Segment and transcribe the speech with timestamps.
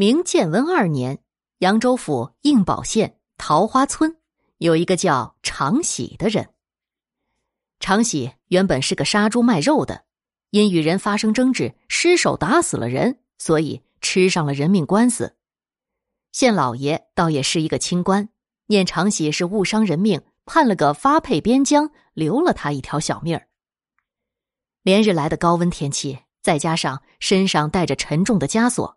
[0.00, 1.18] 明建文二年，
[1.58, 4.16] 扬州府应宝县桃花村
[4.56, 6.48] 有一个叫常喜的人。
[7.80, 10.06] 常喜原本是个杀猪卖肉的，
[10.52, 15.36] 因与人发生争执，失手打死了人，所以吃上了人命官司。
[16.32, 18.30] 县老爷倒也是一个清官，
[18.68, 23.48] 念常喜是误伤人命，判了个发配边疆，留了他一条小命儿。
[24.82, 28.96] 连日来的高温天气，再加上身上带着沉重的枷锁。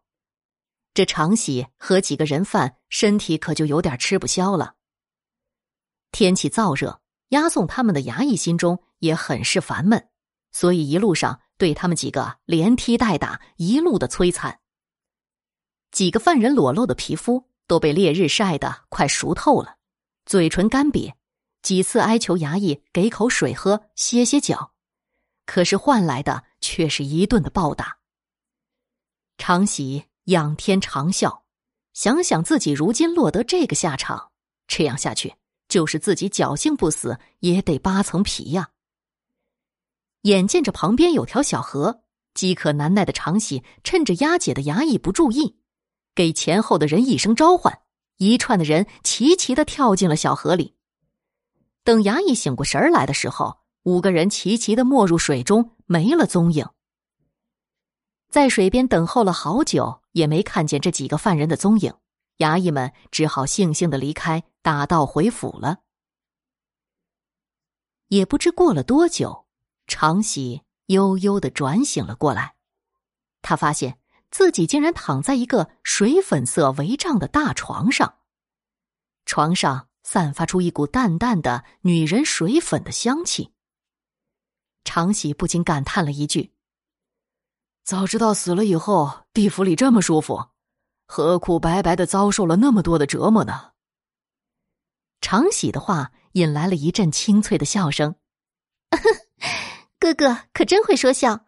[0.94, 4.76] 这常喜和几个人犯，身体可就有点吃不消了。
[6.12, 10.10] 天气燥热，押送他们的衙役心中也很是烦闷，
[10.52, 14.60] 所以一路上对他们几个连踢带打，一路的摧残。
[15.92, 19.78] 几个犯人裸露的皮肤都被烈日晒得快熟透了，
[20.28, 21.16] 嘴唇干瘪，
[21.64, 24.74] 几次哀求衙役给口水喝，歇歇脚，
[25.48, 27.98] 可是换来的却是一顿的暴打。
[29.40, 30.06] 常喜。
[30.26, 31.42] 仰天长啸，
[31.94, 34.32] 想想自己如今落得这个下场，
[34.68, 35.36] 这样下去
[35.68, 38.70] 就是自己侥幸不死也得扒层皮呀。
[40.22, 45.58] 眼见着旁边有条小河，饥渴难耐的常喜趁着押解的衙役不注意，
[46.16, 47.82] 给前后的人一声召唤，
[48.18, 50.76] 一串的人齐齐的跳进了小河里。
[51.84, 56.66] 等衙役醒过神来的时候，五个人齐齐的没入水中，没了踪影。
[58.34, 61.94] 在水边等候了好久，也没看见这几个犯人的踪影，
[62.40, 65.82] 衙役们只好悻悻的离开，打道回府了。
[68.08, 69.46] 也不知过了多久，
[69.86, 72.56] 常喜悠悠的转醒了过来，
[73.44, 74.00] 他发现
[74.32, 78.16] 自己竟然躺在一个水粉色帷帐的大床上，
[79.26, 83.54] 床上散发出一股淡淡的女人水粉的香气。
[84.84, 86.52] 常喜不禁感叹了一句。
[87.84, 90.48] 早知道死了以后地府里这么舒服，
[91.06, 93.72] 何苦白白的遭受了那么多的折磨呢？
[95.20, 98.16] 常喜的话引来了一阵清脆的笑声。
[100.00, 101.46] 哥哥可真会说笑，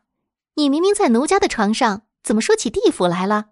[0.55, 3.51] 你明明在奴家的床上，怎么说起地府来了？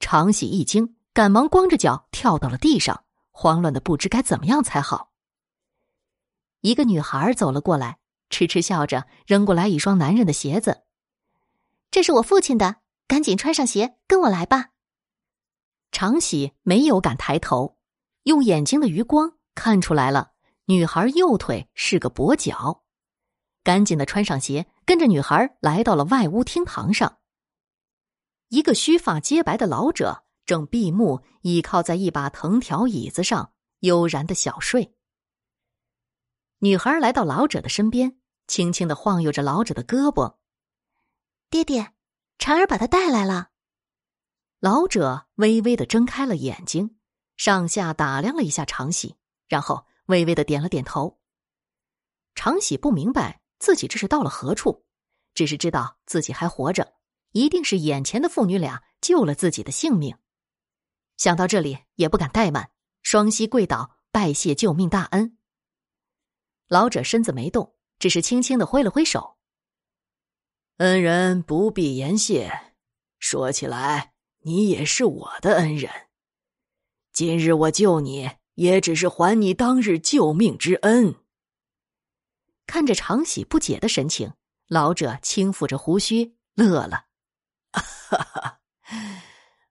[0.00, 5.12] 常喜一惊，赶忙光着脚跳到了地上，慌乱的不知该怎么样才好。
[6.62, 7.98] 一个女孩走了过来，
[8.28, 10.82] 痴痴笑着扔过来一双男人的鞋子。
[11.96, 14.72] 这是我父亲的，赶紧穿上鞋，跟我来吧。
[15.90, 17.78] 常喜没有敢抬头，
[18.24, 20.32] 用眼睛的余光看出来了，
[20.66, 22.84] 女孩右腿是个跛脚，
[23.64, 27.16] 赶紧的穿上鞋，跟着女孩来到了外屋厅堂上。
[28.48, 34.94] 一个须发皆白的老者正闭目倚靠在一把藤条椅子上，悠然的小睡。
[36.58, 40.36] 女孩来到老者的身边，轻轻的晃悠着老者的胳膊。
[41.48, 41.92] 爹爹，
[42.38, 43.50] 婵儿把他带来了。
[44.58, 46.96] 老者微微的睁开了眼睛，
[47.36, 51.20] 上下打量了一下常喜，然后微微的点了点头。
[52.34, 54.84] 常喜不明白自己这是到了何处，
[55.34, 56.94] 只是知道自己还活着，
[57.30, 60.16] 一定是眼前的父女俩救了自己的性命。
[61.16, 62.70] 想到这里，也不敢怠慢，
[63.02, 65.38] 双膝跪倒，拜谢救命大恩。
[66.68, 69.35] 老者身子没动，只是轻轻的挥了挥手。
[70.78, 72.74] 恩人不必言谢，
[73.18, 75.90] 说起来，你也是我的恩人。
[77.14, 81.14] 今日我救你，也只是还你当日救命之恩。
[82.66, 84.34] 看着常喜不解的神情，
[84.68, 87.06] 老者轻抚着胡须，乐了
[87.72, 88.60] ：“哈哈，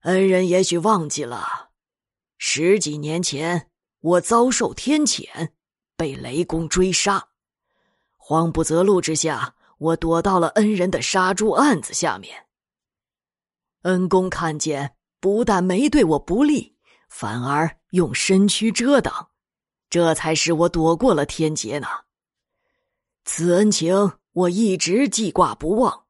[0.02, 1.70] 恩人也许忘记了，
[2.40, 5.52] 十几年前我遭受天谴，
[5.96, 7.30] 被雷公追杀，
[8.18, 12.46] 慌不择路之下。”我躲到了恩人的杀猪案子下面。
[13.84, 16.76] 恩公看见，不但没对我不利，
[17.10, 19.30] 反而用身躯遮挡，
[19.90, 21.88] 这才使我躲过了天劫呢。
[23.24, 26.06] 此恩情我一直记挂不忘，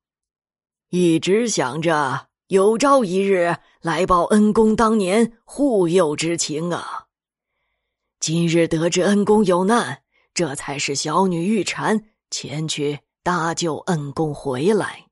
[0.90, 7.08] 一直想着有朝一日来报恩公当年护佑之情啊。
[8.20, 10.04] 今日得知恩公有难，
[10.34, 13.02] 这才是小女玉蝉前去。
[13.26, 15.10] 搭救恩公回来，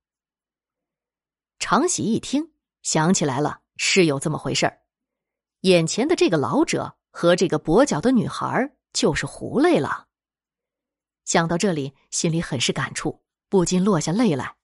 [1.58, 2.52] 常喜一听，
[2.84, 4.82] 想起来了，是有这么回事儿。
[5.62, 10.10] 眼前的这个老者和这个跛脚的女孩就是狐类了。
[11.26, 14.58] 想到这里，心里很是感触，不禁落下泪来。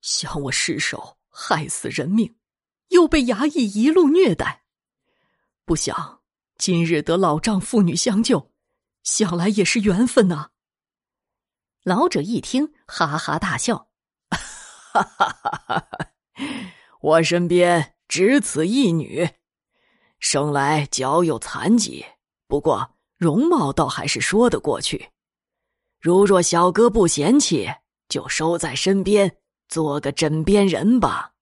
[0.00, 2.34] 想我失手害死人命，
[2.88, 4.64] 又被衙役一路虐待，
[5.64, 6.22] 不想
[6.56, 8.50] 今日得老丈父女相救，
[9.04, 10.50] 想来也是缘分呐。
[11.84, 13.88] 老者一听，哈哈大笑
[14.30, 16.10] ：“哈哈哈哈哈！
[17.00, 19.28] 我身边只此一女，
[20.18, 22.04] 生来脚有残疾，
[22.46, 25.10] 不过容貌倒还是说得过去。
[26.00, 27.68] 如若小哥不嫌弃，
[28.08, 29.38] 就收在身边，
[29.68, 31.32] 做个枕边人吧。”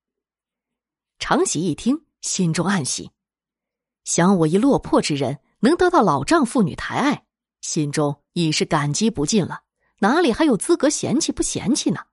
[1.18, 3.10] 常喜一听，心中暗喜，
[4.04, 7.26] 想我一落魄之人能得到老丈妇女抬爱，
[7.62, 9.62] 心中已是感激不尽了，
[9.98, 12.06] 哪里还有资格嫌弃不嫌弃呢？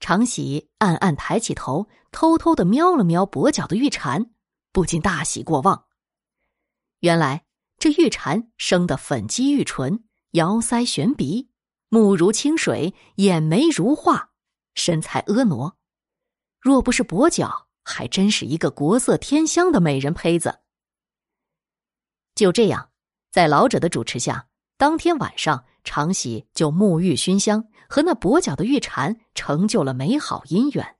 [0.00, 4.32] 常喜暗暗抬起头，偷偷的瞄了瞄跛脚的玉蝉，
[4.72, 5.86] 不禁大喜过望。
[7.00, 7.44] 原来
[7.78, 11.50] 这玉蝉生得粉肌玉唇，摇腮悬鼻，
[11.88, 14.30] 目如清水，眼眉如画，
[14.74, 15.76] 身材婀娜。
[16.58, 20.60] 若不是跛脚，还真是一个国色天香的美人胚子。
[22.34, 22.90] 就这样，
[23.30, 24.48] 在老者的主持下，
[24.78, 25.66] 当天晚上。
[25.84, 30.96] 常喜就沐浴熏香，和那跛脚的玉蝉成就了美好姻缘。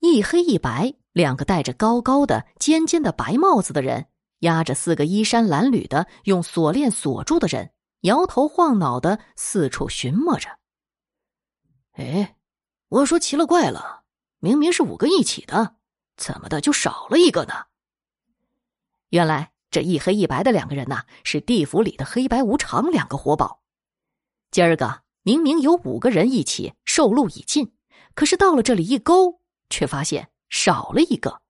[0.00, 4.06] 一黑一白，两个戴着高高的、尖尖的白帽子的人，
[4.40, 7.72] 压着四个衣衫褴褛的、用锁链锁住的人，
[8.02, 10.48] 摇头晃脑的四处寻摸着。
[11.92, 12.36] 哎，
[12.88, 14.04] 我说奇了怪了，
[14.38, 15.76] 明明是五个一起的，
[16.16, 17.54] 怎么的就少了一个呢？
[19.08, 19.55] 原来。
[19.76, 23.60] 这一黑一白的两个人呐，是地府里的黑白无常两个活宝。
[24.50, 27.74] 今儿个明明有五个人一起受禄已尽，
[28.14, 31.42] 可是到了这里一勾，却发现少了一个。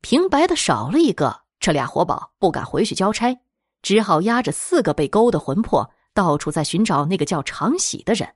[0.00, 3.38] 平白的少了一个，这俩活宝不敢回去交差，
[3.82, 8.34] 只好压着四个被勾的魂魄，到处在寻找那个叫常喜的人。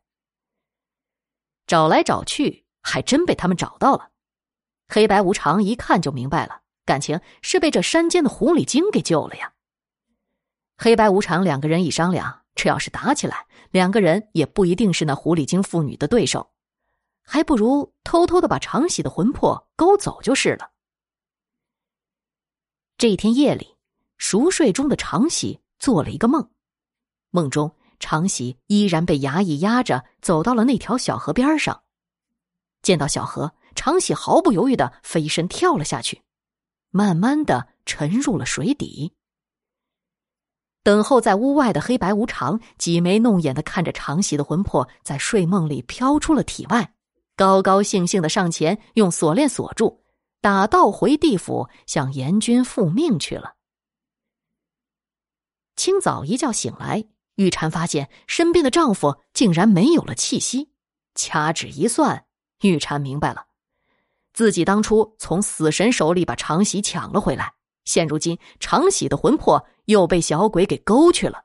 [1.66, 4.10] 找来找去，还真被他们找到了。
[4.88, 6.63] 黑白无常一看就明白了。
[6.84, 9.52] 感情是被这山间的狐狸精给救了呀！
[10.76, 16.50] 黑白无常两个人一商量，这要是打起来，两个人也不一定是那狐狸精妇女的对手，
[17.22, 20.70] 还不如偷偷的把常喜的魂魄勾走就是了。
[22.98, 23.76] 这一天夜里，
[24.18, 26.50] 熟睡中的常喜做了一个梦，
[27.30, 31.84] 梦中常喜依然被衙役压着走到了那条小河边上，
[32.82, 36.23] 见到小河，常喜毫不犹豫的飞身跳了下去。
[36.96, 39.14] 慢慢的沉入了水底。
[40.84, 46.94] 等候在屋外的黑白无常挤眉弄眼的看着常喜的魂魄在睡梦里飘出了体外，
[47.34, 50.04] 高高兴兴的上前用锁链锁住，
[50.40, 53.56] 打道回地府向阎君复命去了。
[55.74, 57.04] 清早一觉醒来，
[57.34, 60.70] 玉蝉发现身边的丈夫竟然没有了气息，
[61.16, 62.26] 掐指一算，
[62.60, 63.46] 玉蝉明白了。
[64.34, 67.54] 自己当初从死神手里把常喜抢了回来，
[67.84, 71.44] 现如今常喜的魂魄又被小鬼给勾去了。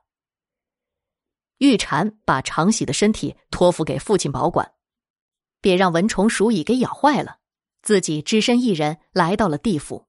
[1.58, 4.72] 玉蝉把常喜的身体托付给父亲保管，
[5.60, 7.36] 别让蚊虫鼠蚁给咬坏了。
[7.82, 10.06] 自己只身一人来到了地府，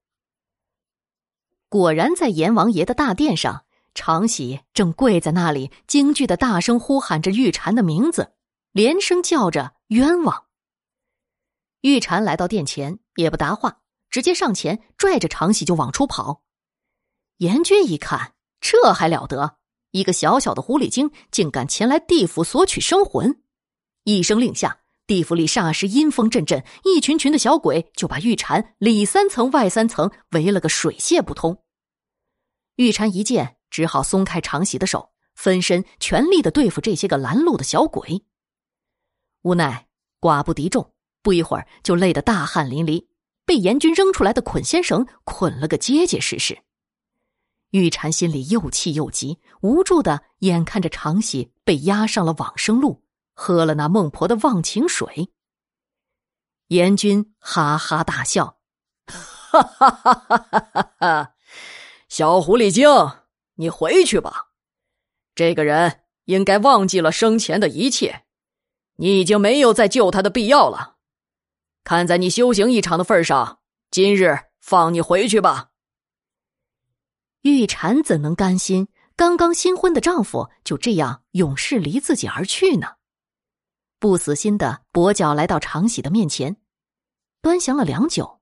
[1.69, 3.63] 果然在阎王爷的大殿上，
[3.93, 8.33] 常喜正跪在那里，惊惧的大声呼喊着玉蝉的名字，
[8.71, 10.47] 连声叫着冤枉。
[11.81, 16.43] 玉蝉来到殿前，也不答话，直接上前拽着常喜就往出跑。
[17.37, 19.57] 阎君一看，这还了得！
[19.91, 23.41] 一个小小的狐狸精竟敢前来地府索取生魂！
[24.03, 31.63] 一声令下，地府里霎时阴风阵阵，一群群的小鬼就把玉蝉里三层外三层围了个水泄不通。
[32.75, 38.23] 玉蝉一见，只好松开常喜的手，分身全力的对付这些个拦路的小鬼。
[39.41, 39.87] 无奈
[40.19, 40.90] 寡不敌众。
[41.21, 43.07] 不一会儿，就累得大汗淋漓，
[43.45, 46.63] 被阎君扔出来的捆仙绳捆了个结结实实。
[47.71, 55.31] 玉蝉心里又气又急，无助的眼看着常喜被押上了往生路，喝了那孟婆的忘情水。
[56.67, 58.57] 阎君哈哈大笑
[59.07, 61.35] ：“哈哈哈哈哈哈！
[62.09, 62.89] 小狐狸精，
[63.55, 64.51] 你回去吧。
[65.35, 68.23] 这个人应该忘记了生前的一切，
[68.95, 70.97] 你已经没有再救他的必要了。”
[71.83, 73.59] 看在你修行一场的份上，
[73.89, 75.69] 今日放你回去吧。
[77.41, 82.87] 玉蝉怎能甘心刚刚新婚的丈夫就这样永世离自己而去呢？
[83.99, 86.57] 不死心的跛脚来到常喜的面前，
[87.41, 88.39] 端详了良久，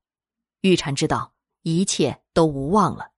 [0.61, 3.11] 玉蝉知道一切都无望了。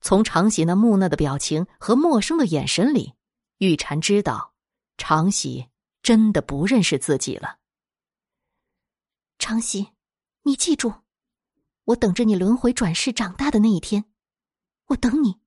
[0.00, 3.14] 从常喜那木讷的表情和陌生的眼神里，
[3.58, 4.54] 玉蝉知道
[4.96, 5.66] 常喜
[6.02, 7.56] 真的不认识自己了。
[9.48, 9.92] 常喜，
[10.42, 10.92] 你记住，
[11.84, 14.06] 我等着你轮回转世长大的那一天，
[14.86, 15.38] 我等你，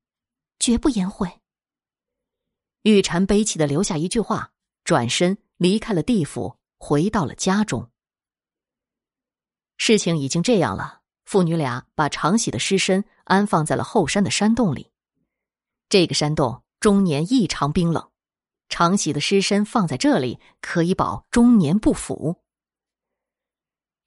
[0.57, 1.41] 绝不言悔。
[2.83, 4.53] 玉蝉悲泣的留下一句话，
[4.85, 7.91] 转身离开了地府，回到了家中。
[9.75, 14.93] 事情已经这样了，父女俩把常喜的尸身安放在了后山的山洞里。
[15.89, 18.09] 这个山洞终年异常冰冷，
[18.69, 22.41] 常喜的尸身放在这里，可以保终年不腐。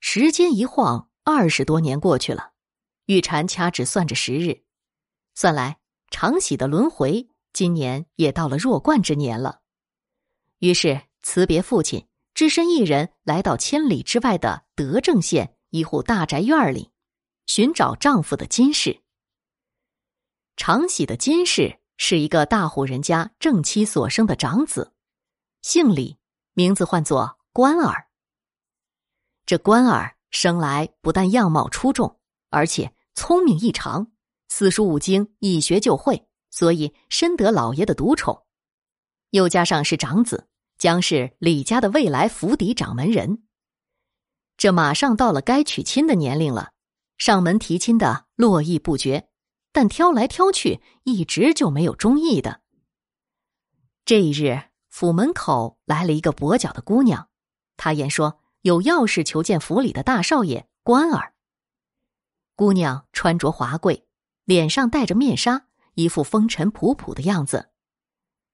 [0.04, 2.50] 时间一晃，二十多年过去了，
[3.06, 4.64] 玉蝉掐指算着时日，
[5.36, 5.78] 算来
[6.10, 9.60] 常喜的轮回今年也到了弱冠之年了。
[10.58, 16.90] 于是辞别父亲，只身一人来到千里之外的德政县一户大宅院里，
[17.46, 19.02] 寻找丈夫的金氏。
[20.56, 24.92] 常喜的金氏是一个大户人家正妻所生的长子，
[25.62, 26.18] 姓李，
[26.54, 28.08] 名字唤作关儿。
[29.52, 32.18] 这关儿生来不但样貌出众，
[32.48, 34.10] 而且聪明异常，
[34.48, 38.46] 四书五经一学就会，所以深得老爷的独宠。
[39.28, 43.42] 又加上是长子，将是李家的未来府邸掌门人。
[44.56, 46.70] 这马上到了该娶亲的年龄了，
[47.18, 49.28] 上门提亲的络绎不绝。
[49.70, 52.62] 但挑来挑去，一直就没有中意的。
[54.06, 57.28] 这一日，府门口来了一个跛脚的姑娘，
[57.76, 61.34] 她言说有要事求见府里的大少爷关儿。
[62.56, 64.06] 姑娘穿着华贵，
[64.44, 67.70] 脸上戴着面纱，一副风尘仆仆的样子。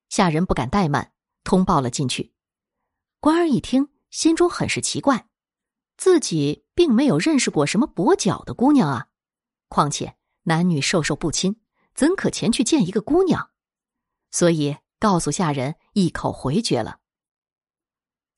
[0.09, 1.13] 下人不敢怠慢，
[1.45, 2.33] 通报了进去。
[3.21, 5.29] 关儿一听，心中很是奇怪，
[5.97, 9.09] 自己并没有认识过什么跛脚的姑娘啊，
[9.69, 10.17] 况且。
[10.45, 11.61] 男女授受不亲，
[11.95, 13.51] 怎可前去见一个姑娘？
[14.31, 17.01] 所以告诉下人，一口回绝了。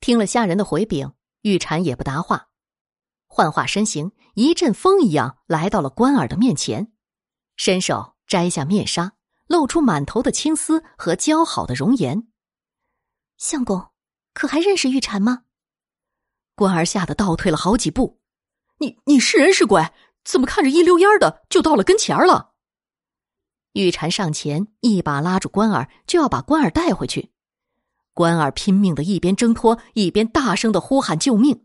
[0.00, 1.12] 听了下人的回禀，
[1.42, 2.48] 玉蝉也不答话，
[3.26, 6.92] 幻化身形，一阵风一样来到了关儿的面前，
[7.56, 9.12] 伸手摘下面纱，
[9.46, 12.28] 露出满头的青丝和姣好的容颜。
[13.38, 13.90] 相公，
[14.34, 15.44] 可还认识玉蝉吗？
[16.54, 18.20] 关儿吓得倒退了好几步。
[18.78, 19.92] 你你是人是鬼？
[20.22, 22.52] 怎么看着一溜烟的就到了跟前了？
[23.72, 27.32] 玉蝉上前一把拉住关儿，就要把关儿带回去。
[28.20, 31.64] 关儿拼命的一边挣脱，一边大声的呼喊救命。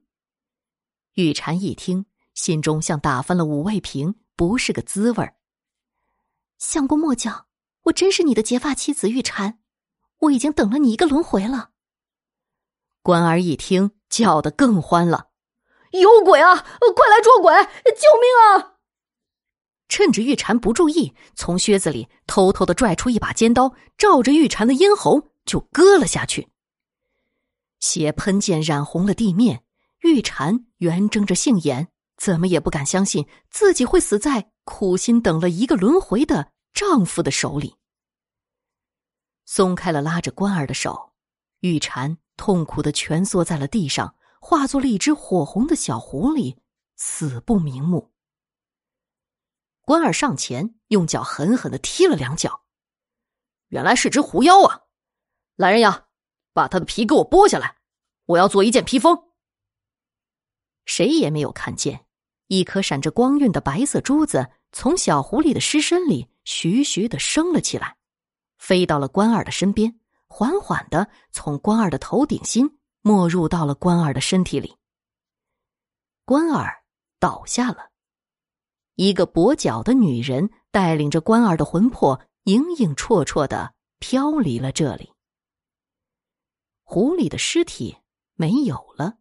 [1.15, 5.35] 玉蝉一听，心中像打翻了五味瓶，不是个滋味儿。
[6.57, 7.47] 相公莫叫，
[7.83, 9.59] 我真是你的结发妻子玉蝉，
[10.19, 11.71] 我已经等了你一个轮回了。
[13.01, 15.31] 关儿一听，叫的更欢了。
[15.91, 16.55] 有鬼啊！
[16.55, 17.53] 快来捉鬼！
[17.83, 18.77] 救命啊！
[19.89, 26.49] 趁着玉蝉不注意，从靴子里偷偷的拽出一把尖刀，照着玉蝉的咽喉就割了下去。
[27.79, 29.63] 血喷溅，染红了地面。
[29.99, 31.87] 玉蝉圆睁着杏眼，
[32.17, 37.75] 怎么也不敢相信自己会死在苦心等了一个轮回的丈夫的手里。
[39.45, 41.13] 松开了拉着关儿的手，
[41.59, 44.15] 玉蝉痛苦的蜷缩在了地上。
[44.47, 46.55] 化作了一只火红的小狐狸，
[46.97, 48.11] 死不瞑目。
[49.81, 52.61] 关二上前，用脚狠狠的踢了两脚。
[53.69, 54.84] 原来是只狐妖啊！
[55.55, 56.07] 来人呀，
[56.53, 57.77] 把他的皮给我剥下来，
[58.25, 59.17] 我要做一件披风。
[60.85, 62.05] 谁也没有看见，
[62.47, 67.97] 一颗闪着光晕的白色珠子从小狐狸的尸身里徐徐的升了起来，
[68.57, 72.77] 飞到了关二的身边，缓缓的从关二的头顶心。
[73.07, 74.77] 没入到了关二的身体里，
[76.25, 76.81] 关二
[77.19, 77.91] 倒下了。
[78.95, 85.14] 一个跛脚的女人带领着关二的魂魄，影影绰绰的飘离了这里。
[86.85, 87.97] 湖里的尸体
[88.35, 89.17] 没有了，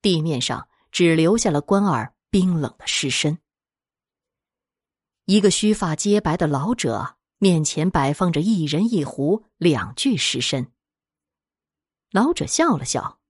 [0.00, 3.38] 地面上只留下了关二冰冷的尸身。
[5.24, 10.72] 一个须发皆白的老者面前摆放着一人一壶两具尸身。
[12.10, 13.20] 老者笑了笑：“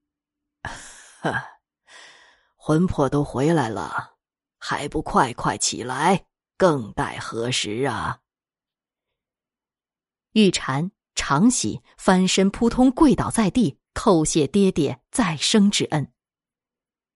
[2.57, 4.17] 魂魄都回来了，
[4.57, 6.25] 还不快快起来，
[6.57, 8.19] 更待何时啊？”
[10.33, 16.11] 玉蝉、常喜翻身扑通跪倒在地，叩谢爹爹再生之恩。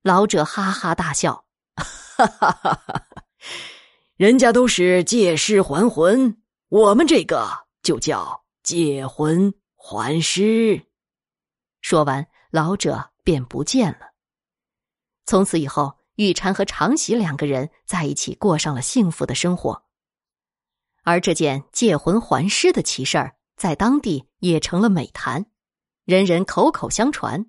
[0.04, 3.08] 老者哈哈大笑：“哈哈哈哈
[4.16, 10.88] 人家都是借尸还魂，我们这个就叫借魂还尸。”
[11.82, 14.14] 说完，老者便不见了。
[15.26, 19.84] 从此以后，玉蝉和常喜两个人在一起过上了幸福的生活。
[21.04, 25.48] 而这件借魂还尸的奇事儿，在当地也成了美谈，
[26.06, 27.48] 人人口口相传。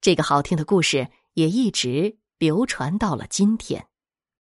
[0.00, 3.86] 这个好听的故事也一直流传到了今天。